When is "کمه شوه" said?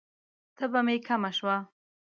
1.07-1.57